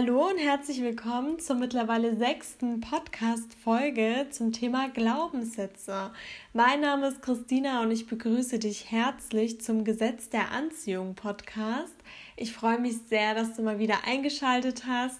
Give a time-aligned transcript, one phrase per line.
[0.00, 6.12] Hallo und herzlich willkommen zur mittlerweile sechsten Podcast-Folge zum Thema Glaubenssätze.
[6.52, 11.96] Mein Name ist Christina und ich begrüße dich herzlich zum Gesetz der Anziehung Podcast.
[12.36, 15.18] Ich freue mich sehr, dass du mal wieder eingeschaltet hast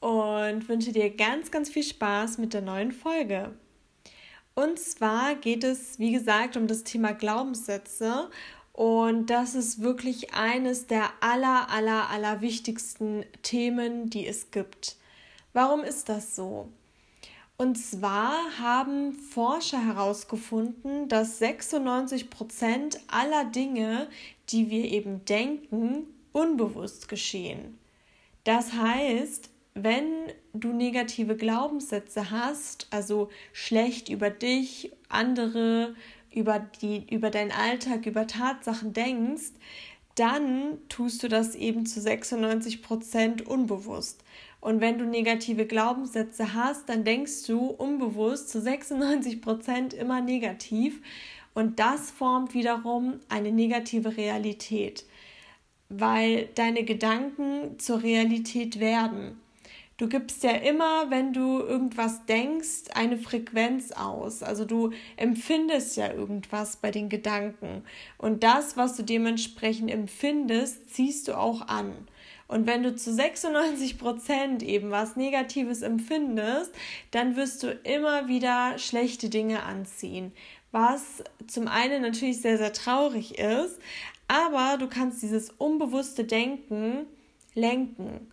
[0.00, 3.54] und wünsche dir ganz, ganz viel Spaß mit der neuen Folge.
[4.54, 8.28] Und zwar geht es, wie gesagt, um das Thema Glaubenssätze
[8.72, 14.96] und das ist wirklich eines der aller, aller, aller wichtigsten Themen, die es gibt.
[15.52, 16.68] Warum ist das so?
[17.58, 24.08] Und zwar haben Forscher herausgefunden, dass 96 Prozent aller Dinge,
[24.48, 27.78] die wir eben denken, unbewusst geschehen.
[28.44, 30.04] Das heißt, wenn
[30.54, 35.94] du negative Glaubenssätze hast, also schlecht über dich, andere,
[36.34, 39.52] über, die, über deinen Alltag, über Tatsachen denkst,
[40.14, 44.22] dann tust du das eben zu 96 Prozent unbewusst.
[44.60, 51.00] Und wenn du negative Glaubenssätze hast, dann denkst du unbewusst zu 96 Prozent immer negativ.
[51.54, 55.04] Und das formt wiederum eine negative Realität,
[55.88, 59.40] weil deine Gedanken zur Realität werden.
[59.98, 64.42] Du gibst ja immer, wenn du irgendwas denkst, eine Frequenz aus.
[64.42, 67.84] Also du empfindest ja irgendwas bei den Gedanken.
[68.18, 71.92] Und das, was du dementsprechend empfindest, ziehst du auch an.
[72.48, 76.72] Und wenn du zu 96 Prozent eben was Negatives empfindest,
[77.10, 80.32] dann wirst du immer wieder schlechte Dinge anziehen.
[80.70, 83.78] Was zum einen natürlich sehr, sehr traurig ist,
[84.28, 87.06] aber du kannst dieses unbewusste Denken
[87.54, 88.30] lenken.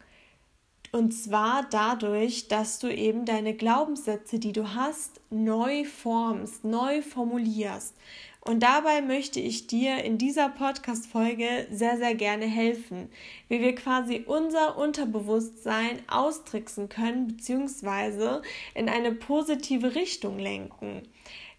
[0.91, 7.95] Und zwar dadurch, dass du eben deine Glaubenssätze, die du hast, neu formst, neu formulierst.
[8.41, 13.09] Und dabei möchte ich dir in dieser Podcast-Folge sehr, sehr gerne helfen,
[13.49, 18.41] wie wir quasi unser Unterbewusstsein austricksen können, beziehungsweise
[18.73, 21.03] in eine positive Richtung lenken.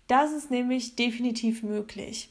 [0.08, 2.30] Das ist nämlich definitiv möglich.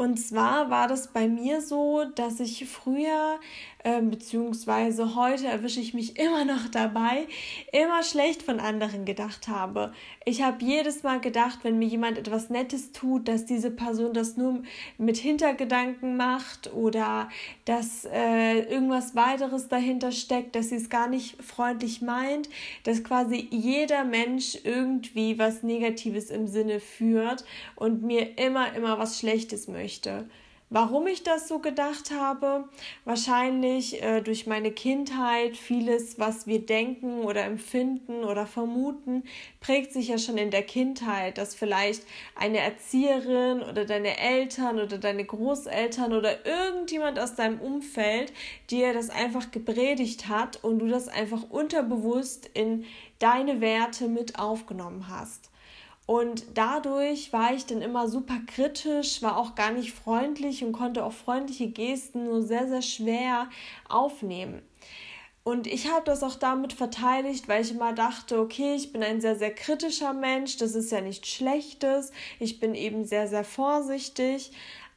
[0.00, 3.38] Und zwar war das bei mir so, dass ich früher,
[3.84, 7.26] äh, beziehungsweise heute erwische ich mich immer noch dabei,
[7.70, 9.92] immer schlecht von anderen gedacht habe.
[10.24, 14.38] Ich habe jedes Mal gedacht, wenn mir jemand etwas Nettes tut, dass diese Person das
[14.38, 14.62] nur
[14.96, 17.28] mit Hintergedanken macht oder
[17.66, 22.48] dass äh, irgendwas weiteres dahinter steckt, dass sie es gar nicht freundlich meint,
[22.84, 27.44] dass quasi jeder Mensch irgendwie was Negatives im Sinne führt
[27.76, 30.26] und mir immer, immer was Schlechtes möchte möchte.
[30.72, 32.68] Warum ich das so gedacht habe?
[33.04, 35.56] Wahrscheinlich äh, durch meine Kindheit.
[35.56, 39.24] Vieles, was wir denken oder empfinden oder vermuten,
[39.58, 42.04] prägt sich ja schon in der Kindheit, dass vielleicht
[42.36, 48.32] eine Erzieherin oder deine Eltern oder deine Großeltern oder irgendjemand aus deinem Umfeld
[48.70, 52.84] dir das einfach gepredigt hat und du das einfach unterbewusst in
[53.18, 55.50] deine Werte mit aufgenommen hast.
[56.10, 61.04] Und dadurch war ich dann immer super kritisch, war auch gar nicht freundlich und konnte
[61.04, 63.48] auch freundliche Gesten nur sehr, sehr schwer
[63.88, 64.60] aufnehmen.
[65.44, 69.20] Und ich habe das auch damit verteidigt, weil ich immer dachte, okay, ich bin ein
[69.20, 72.10] sehr, sehr kritischer Mensch, das ist ja nichts Schlechtes,
[72.40, 74.50] ich bin eben sehr, sehr vorsichtig,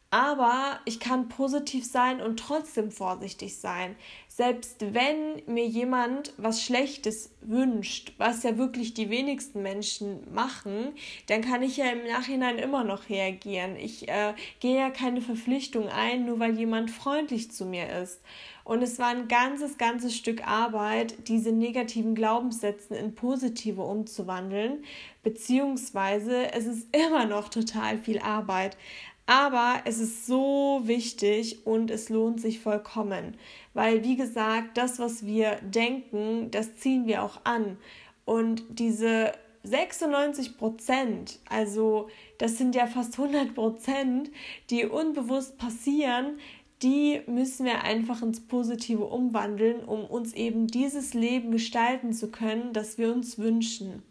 [0.09, 3.95] aber ich kann positiv sein und trotzdem vorsichtig sein
[4.35, 10.93] selbst wenn mir jemand was Schlechtes wünscht, was ja wirklich die wenigsten Menschen machen,
[11.27, 13.75] dann kann ich ja im Nachhinein immer noch reagieren.
[13.75, 18.21] Ich äh, gehe ja keine Verpflichtung ein, nur weil jemand freundlich zu mir ist.
[18.63, 24.83] Und es war ein ganzes, ganzes Stück Arbeit, diese negativen Glaubenssätze in positive umzuwandeln,
[25.21, 28.77] beziehungsweise es ist immer noch total viel Arbeit.
[29.25, 33.37] Aber es ist so wichtig und es lohnt sich vollkommen,
[33.73, 37.77] weil wie gesagt, das, was wir denken, das ziehen wir auch an.
[38.25, 39.31] Und diese
[39.63, 44.29] 96 Prozent, also das sind ja fast 100 Prozent,
[44.69, 46.37] die unbewusst passieren,
[46.81, 52.73] die müssen wir einfach ins Positive umwandeln, um uns eben dieses Leben gestalten zu können,
[52.73, 54.03] das wir uns wünschen.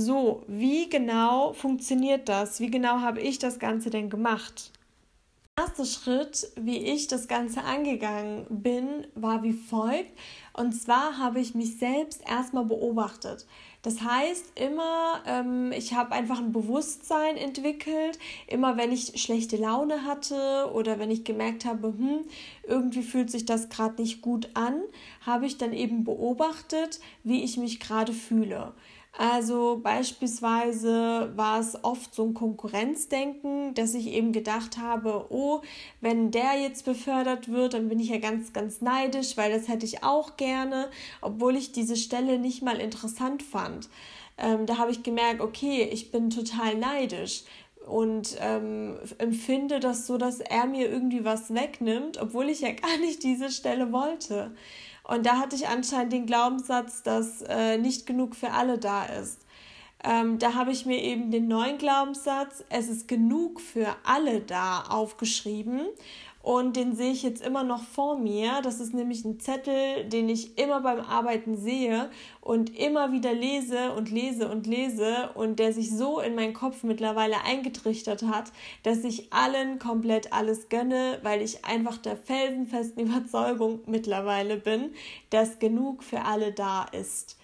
[0.00, 2.60] So, wie genau funktioniert das?
[2.60, 4.70] Wie genau habe ich das Ganze denn gemacht?
[5.58, 10.16] Der erste Schritt, wie ich das Ganze angegangen bin, war wie folgt.
[10.52, 13.44] Und zwar habe ich mich selbst erstmal beobachtet.
[13.82, 20.04] Das heißt, immer, ähm, ich habe einfach ein Bewusstsein entwickelt, immer wenn ich schlechte Laune
[20.04, 22.20] hatte oder wenn ich gemerkt habe, hm,
[22.62, 24.80] irgendwie fühlt sich das gerade nicht gut an,
[25.26, 28.74] habe ich dann eben beobachtet, wie ich mich gerade fühle.
[29.16, 35.60] Also beispielsweise war es oft so ein Konkurrenzdenken, dass ich eben gedacht habe, oh,
[36.00, 39.86] wenn der jetzt befördert wird, dann bin ich ja ganz, ganz neidisch, weil das hätte
[39.86, 40.88] ich auch gerne,
[41.20, 43.88] obwohl ich diese Stelle nicht mal interessant fand.
[44.36, 47.42] Ähm, da habe ich gemerkt, okay, ich bin total neidisch
[47.88, 52.98] und ähm, empfinde das so, dass er mir irgendwie was wegnimmt, obwohl ich ja gar
[52.98, 54.54] nicht diese Stelle wollte.
[55.08, 59.40] Und da hatte ich anscheinend den Glaubenssatz, dass äh, nicht genug für alle da ist.
[60.04, 64.82] Ähm, da habe ich mir eben den neuen Glaubenssatz, es ist genug für alle da,
[64.82, 65.86] aufgeschrieben.
[66.42, 68.60] Und den sehe ich jetzt immer noch vor mir.
[68.62, 73.92] Das ist nämlich ein Zettel, den ich immer beim Arbeiten sehe und immer wieder lese
[73.92, 78.52] und lese und lese und der sich so in meinen Kopf mittlerweile eingetrichtert hat,
[78.82, 84.94] dass ich allen komplett alles gönne, weil ich einfach der felsenfesten Überzeugung mittlerweile bin,
[85.30, 87.36] dass genug für alle da ist.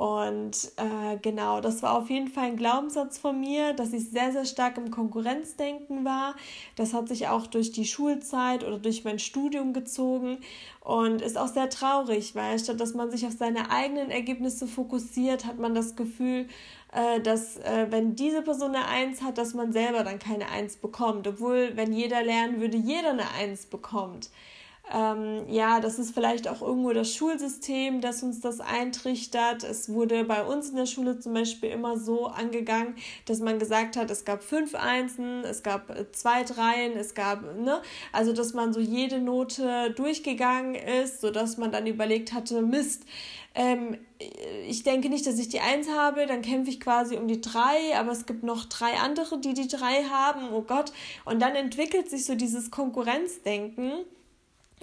[0.00, 4.32] Und äh, genau, das war auf jeden Fall ein Glaubenssatz von mir, dass ich sehr,
[4.32, 6.36] sehr stark im Konkurrenzdenken war.
[6.74, 10.38] Das hat sich auch durch die Schulzeit oder durch mein Studium gezogen
[10.80, 15.44] und ist auch sehr traurig, weil statt dass man sich auf seine eigenen Ergebnisse fokussiert,
[15.44, 16.48] hat man das Gefühl,
[16.94, 20.78] äh, dass äh, wenn diese Person eine Eins hat, dass man selber dann keine Eins
[20.78, 21.28] bekommt.
[21.28, 24.30] Obwohl, wenn jeder lernen würde, jeder eine Eins bekommt
[24.92, 29.62] ähm, ja, das ist vielleicht auch irgendwo das Schulsystem, das uns das eintrichtert.
[29.62, 32.96] Es wurde bei uns in der Schule zum Beispiel immer so angegangen,
[33.26, 37.42] dass man gesagt hat, es gab fünf Einsen, es gab äh, zwei Dreien, es gab,
[37.56, 37.80] ne,
[38.12, 43.04] also dass man so jede Note durchgegangen ist, sodass man dann überlegt hatte, Mist,
[43.54, 43.96] ähm,
[44.66, 47.96] ich denke nicht, dass ich die Eins habe, dann kämpfe ich quasi um die drei,
[47.96, 50.92] aber es gibt noch drei andere, die die drei haben, oh Gott.
[51.24, 54.04] Und dann entwickelt sich so dieses Konkurrenzdenken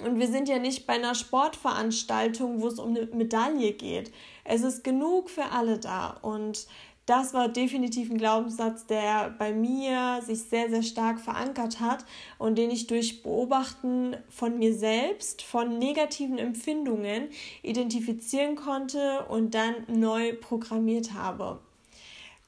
[0.04, 4.12] und wir sind ja nicht bei einer Sportveranstaltung, wo es um eine Medaille geht.
[4.44, 6.18] Es ist genug für alle da.
[6.22, 6.68] Und
[7.08, 12.06] das war definitiv ein Glaubenssatz, der bei mir sich sehr, sehr stark verankert hat
[12.38, 17.30] und den ich durch Beobachten von mir selbst, von negativen Empfindungen
[17.64, 21.60] identifizieren konnte und dann neu programmiert habe.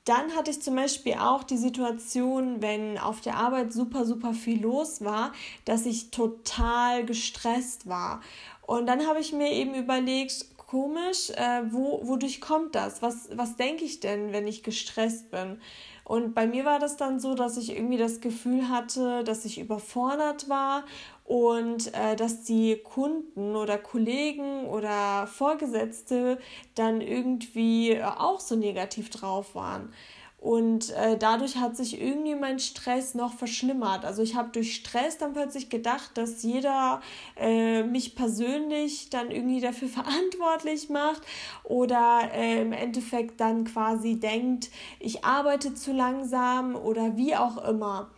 [0.09, 4.59] Dann hatte ich zum Beispiel auch die Situation, wenn auf der Arbeit super, super viel
[4.59, 5.33] los war,
[5.65, 8.19] dass ich total gestresst war.
[8.65, 13.03] Und dann habe ich mir eben überlegt, komisch, äh, wo, wodurch kommt das?
[13.03, 15.59] Was, was denke ich denn, wenn ich gestresst bin?
[16.05, 19.59] Und bei mir war das dann so, dass ich irgendwie das Gefühl hatte, dass ich
[19.59, 20.85] überfordert war
[21.29, 26.39] und äh, dass die Kunden oder Kollegen oder Vorgesetzte
[26.73, 29.93] dann irgendwie auch so negativ drauf waren.
[30.39, 34.05] Und äh, dadurch hat sich irgendwie mein Stress noch verschlimmert.
[34.05, 36.99] Also ich habe durch Stress dann plötzlich gedacht, dass jeder
[37.37, 41.21] äh, mich persönlich dann irgendwie dafür verantwortlich macht
[41.63, 48.09] oder äh, im Endeffekt dann quasi denkt, ich arbeite zu langsam oder wie auch immer.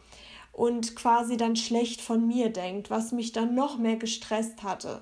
[0.52, 5.02] Und quasi dann schlecht von mir denkt, was mich dann noch mehr gestresst hatte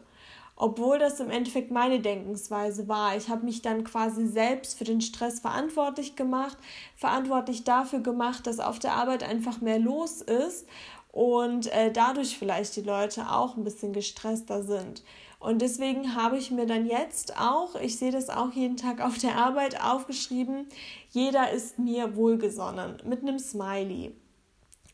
[0.62, 3.16] obwohl das im Endeffekt meine Denkensweise war.
[3.16, 6.58] Ich habe mich dann quasi selbst für den Stress verantwortlich gemacht,
[6.98, 10.68] verantwortlich dafür gemacht, dass auf der Arbeit einfach mehr los ist
[11.14, 15.02] und äh, dadurch vielleicht die Leute auch ein bisschen gestresster sind.
[15.40, 19.18] Und deswegen habe ich mir dann jetzt auch, ich sehe das auch jeden Tag auf
[19.18, 20.68] der Arbeit aufgeschrieben,
[21.12, 24.12] jeder ist mir wohlgesonnen mit einem Smiley.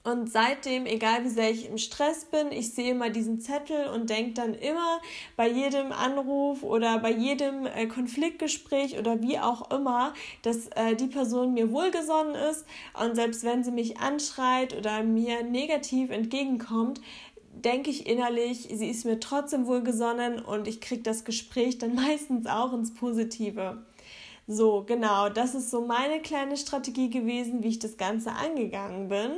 [0.06, 4.12] Und seitdem, egal wie sehr ich im Stress bin, ich sehe immer diesen Zettel und
[4.12, 5.02] denke dann immer
[5.35, 11.07] bei jedem Anruf oder bei jedem äh, Konfliktgespräch oder wie auch immer, dass äh, die
[11.07, 12.68] Person mir wohlgesonnen ist.
[13.04, 17.02] Und selbst wenn sie mich anschreit oder mir negativ entgegenkommt,
[17.52, 22.45] denke ich innerlich, sie ist mir trotzdem wohlgesonnen und ich kriege das Gespräch dann meistens
[22.45, 23.83] auch ins Positive.
[24.47, 29.31] So, genau, das ist so meine kleine Strategie gewesen, wie ich das Ganze angegangen bin.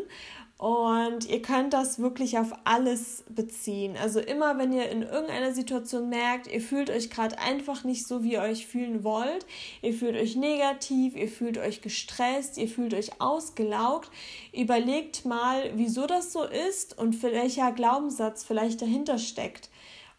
[0.57, 3.95] Und ihr könnt das wirklich auf alles beziehen.
[4.01, 8.23] Also immer, wenn ihr in irgendeiner Situation merkt, ihr fühlt euch gerade einfach nicht so,
[8.23, 9.45] wie ihr euch fühlen wollt,
[9.83, 14.09] ihr fühlt euch negativ, ihr fühlt euch gestresst, ihr fühlt euch ausgelaugt,
[14.51, 19.69] überlegt mal, wieso das so ist und welcher Glaubenssatz vielleicht dahinter steckt.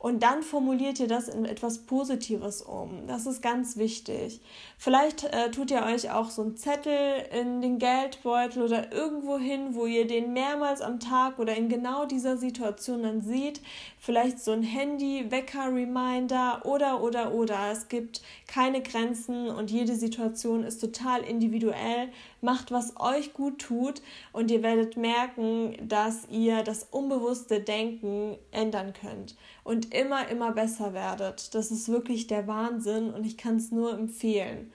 [0.01, 3.09] Und dann formuliert ihr das in etwas Positives um.
[3.09, 4.41] Das ist ganz wichtig.
[4.79, 9.75] Vielleicht äh, tut ihr euch auch so einen Zettel in den Geldbeutel oder irgendwo hin,
[9.75, 13.61] wo ihr den mehrmals am Tag oder in genau dieser Situation dann seht.
[13.99, 17.73] Vielleicht so ein Handy, Wecker, Reminder oder, oder, oder.
[17.73, 22.09] Es gibt keine Grenzen und jede Situation ist total individuell.
[22.41, 24.01] Macht, was euch gut tut
[24.33, 29.35] und ihr werdet merken, dass ihr das unbewusste Denken ändern könnt
[29.69, 31.55] und immer, immer besser werdet.
[31.55, 34.73] Das ist wirklich der Wahnsinn und ich kann es nur empfehlen.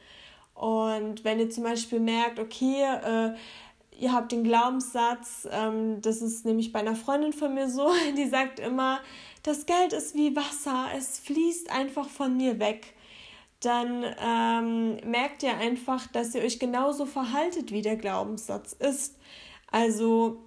[0.54, 3.34] Und wenn ihr zum Beispiel merkt, okay, äh,
[4.00, 8.28] ihr habt den Glaubenssatz, ähm, das ist nämlich bei einer Freundin von mir so, die
[8.28, 9.00] sagt immer,
[9.42, 12.94] das Geld ist wie Wasser, es fließt einfach von mir weg.
[13.62, 19.18] Dann ähm, merkt ihr einfach, dass ihr euch genauso verhaltet, wie der Glaubenssatz ist.
[19.72, 20.38] Also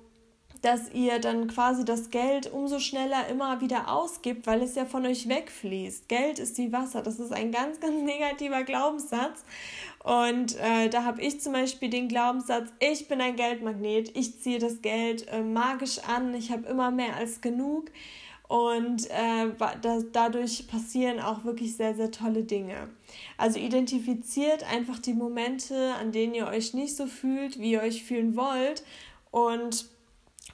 [0.67, 5.07] dass ihr dann quasi das Geld umso schneller immer wieder ausgibt, weil es ja von
[5.07, 6.09] euch wegfließt.
[6.09, 7.03] Geld ist wie Wasser.
[7.03, 9.45] Das ist ein ganz, ganz negativer Glaubenssatz.
[10.03, 14.59] Und äh, da habe ich zum Beispiel den Glaubenssatz, ich bin ein Geldmagnet, ich ziehe
[14.59, 17.93] das Geld äh, magisch an, ich habe immer mehr als genug.
[18.49, 19.49] Und äh,
[19.83, 22.89] da, dadurch passieren auch wirklich sehr, sehr tolle Dinge.
[23.37, 28.03] Also identifiziert einfach die Momente, an denen ihr euch nicht so fühlt, wie ihr euch
[28.03, 28.83] fühlen wollt.
[29.31, 29.96] Und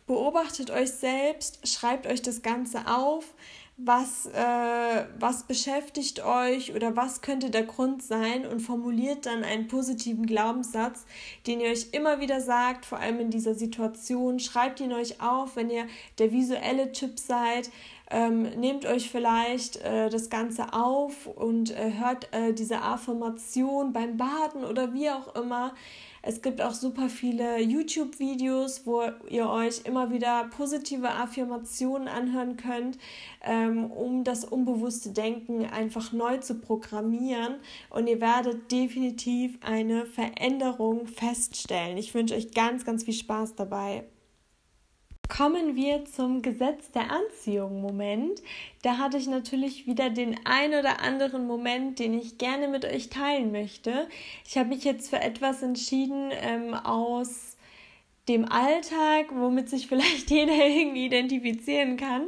[0.07, 3.35] beobachtet euch selbst, schreibt euch das Ganze auf,
[3.77, 9.67] was, äh, was beschäftigt euch oder was könnte der Grund sein und formuliert dann einen
[9.67, 11.05] positiven Glaubenssatz,
[11.47, 14.39] den ihr euch immer wieder sagt, vor allem in dieser Situation.
[14.39, 15.87] Schreibt ihn euch auf, wenn ihr
[16.19, 17.71] der visuelle Typ seid.
[18.15, 24.19] Ähm, nehmt euch vielleicht äh, das Ganze auf und äh, hört äh, diese Affirmation beim
[24.19, 25.73] Baden oder wie auch immer.
[26.21, 32.99] Es gibt auch super viele YouTube-Videos, wo ihr euch immer wieder positive Affirmationen anhören könnt,
[33.43, 37.55] ähm, um das unbewusste Denken einfach neu zu programmieren.
[37.89, 41.97] Und ihr werdet definitiv eine Veränderung feststellen.
[41.97, 44.05] Ich wünsche euch ganz, ganz viel Spaß dabei
[45.35, 48.43] kommen wir zum Gesetz der Anziehung Moment.
[48.83, 53.09] Da hatte ich natürlich wieder den ein oder anderen Moment, den ich gerne mit euch
[53.09, 54.09] teilen möchte.
[54.47, 57.57] Ich habe mich jetzt für etwas entschieden ähm, aus
[58.29, 62.27] dem Alltag, womit sich vielleicht jeder irgendwie identifizieren kann.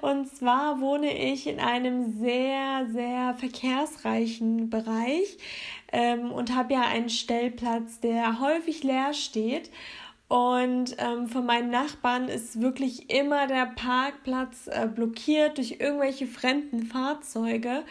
[0.00, 5.38] Und zwar wohne ich in einem sehr, sehr verkehrsreichen Bereich
[5.92, 9.70] ähm, und habe ja einen Stellplatz, der häufig leer steht.
[10.28, 16.82] Und ähm, von meinen Nachbarn ist wirklich immer der Parkplatz äh, blockiert durch irgendwelche fremden
[16.82, 17.84] Fahrzeuge.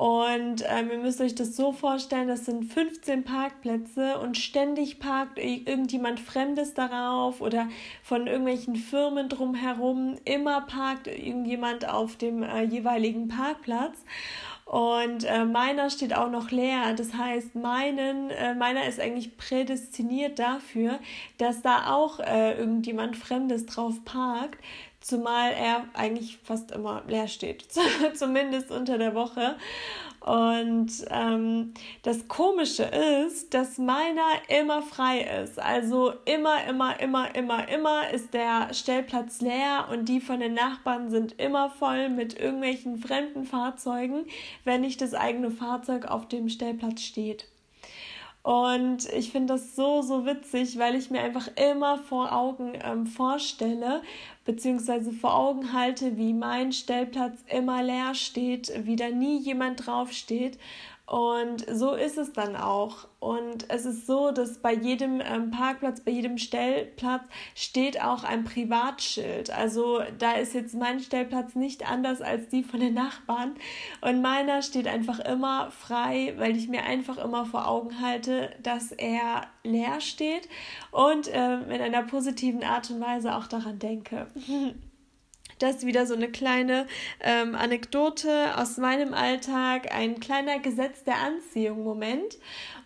[0.00, 5.38] Und ähm, ihr müsst euch das so vorstellen, das sind 15 Parkplätze und ständig parkt
[5.38, 7.68] irgendjemand Fremdes darauf oder
[8.02, 10.16] von irgendwelchen Firmen drumherum.
[10.24, 14.02] Immer parkt irgendjemand auf dem äh, jeweiligen Parkplatz.
[14.70, 16.94] Und äh, meiner steht auch noch leer.
[16.94, 21.00] Das heißt, meinen, äh, meiner ist eigentlich prädestiniert dafür,
[21.38, 24.60] dass da auch äh, irgendjemand Fremdes drauf parkt.
[25.00, 27.66] Zumal er eigentlich fast immer leer steht,
[28.14, 29.56] zumindest unter der Woche.
[30.20, 35.58] Und ähm, das Komische ist, dass meiner immer frei ist.
[35.58, 41.10] Also immer, immer, immer, immer, immer ist der Stellplatz leer und die von den Nachbarn
[41.10, 44.26] sind immer voll mit irgendwelchen fremden Fahrzeugen,
[44.64, 47.46] wenn nicht das eigene Fahrzeug auf dem Stellplatz steht.
[48.42, 53.06] Und ich finde das so, so witzig, weil ich mir einfach immer vor Augen ähm,
[53.06, 54.02] vorstelle,
[54.46, 60.58] beziehungsweise vor Augen halte, wie mein Stellplatz immer leer steht, wie da nie jemand draufsteht
[61.10, 63.08] und so ist es dann auch.
[63.18, 67.22] Und es ist so, dass bei jedem ähm, Parkplatz, bei jedem Stellplatz
[67.56, 69.50] steht auch ein Privatschild.
[69.50, 73.56] Also da ist jetzt mein Stellplatz nicht anders als die von den Nachbarn.
[74.02, 78.92] Und meiner steht einfach immer frei, weil ich mir einfach immer vor Augen halte, dass
[78.92, 80.48] er leer steht
[80.92, 84.28] und ähm, in einer positiven Art und Weise auch daran denke.
[85.60, 86.86] Das wieder so eine kleine
[87.20, 92.38] ähm, Anekdote aus meinem Alltag, ein kleiner Gesetz der Anziehung Moment.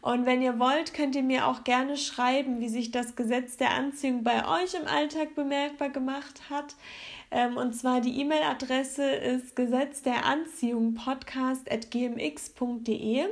[0.03, 3.71] Und wenn ihr wollt, könnt ihr mir auch gerne schreiben, wie sich das Gesetz der
[3.71, 6.75] Anziehung bei euch im Alltag bemerkbar gemacht hat.
[7.31, 13.27] Ähm, und zwar die E-Mail-Adresse ist Gesetz der Anziehung podcast at gmx.de.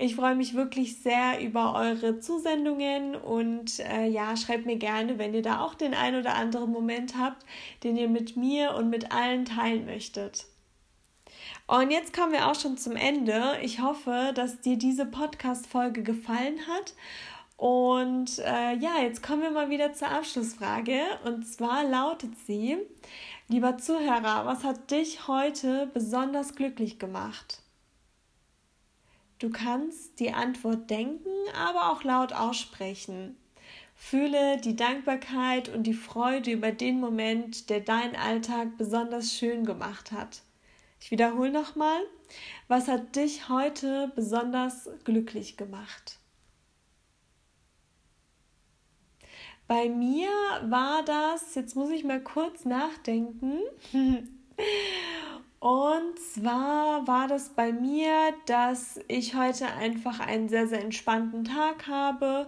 [0.00, 5.34] Ich freue mich wirklich sehr über eure Zusendungen und äh, ja, schreibt mir gerne, wenn
[5.34, 7.44] ihr da auch den ein oder anderen Moment habt,
[7.82, 10.46] den ihr mit mir und mit allen teilen möchtet.
[11.66, 13.58] Und jetzt kommen wir auch schon zum Ende.
[13.60, 16.94] Ich hoffe, dass dir diese Podcast-Folge gefallen hat.
[17.56, 21.00] Und äh, ja, jetzt kommen wir mal wieder zur Abschlussfrage.
[21.24, 22.78] Und zwar lautet sie,
[23.48, 27.62] lieber Zuhörer, was hat dich heute besonders glücklich gemacht?
[29.38, 33.36] Du kannst die Antwort denken, aber auch laut aussprechen.
[33.94, 40.12] Fühle die Dankbarkeit und die Freude über den Moment, der deinen Alltag besonders schön gemacht
[40.12, 40.42] hat.
[41.00, 42.00] Ich wiederhole nochmal,
[42.66, 46.18] was hat dich heute besonders glücklich gemacht?
[49.68, 50.30] Bei mir
[50.64, 53.60] war das, jetzt muss ich mal kurz nachdenken,
[55.60, 58.12] Und zwar war das bei mir,
[58.46, 62.46] dass ich heute einfach einen sehr, sehr entspannten Tag habe.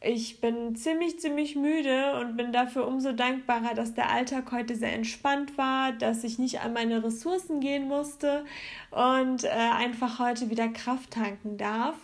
[0.00, 4.92] Ich bin ziemlich, ziemlich müde und bin dafür umso dankbarer, dass der Alltag heute sehr
[4.92, 8.44] entspannt war, dass ich nicht an meine Ressourcen gehen musste
[8.90, 11.96] und äh, einfach heute wieder Kraft tanken darf.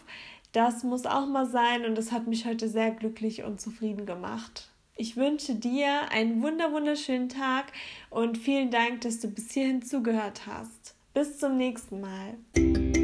[0.53, 4.70] Das muss auch mal sein und das hat mich heute sehr glücklich und zufrieden gemacht.
[5.01, 7.73] Ich wünsche dir einen wunder wunderschönen Tag
[8.11, 10.95] und vielen Dank, dass du bis hierhin zugehört hast.
[11.15, 13.00] Bis zum nächsten Mal.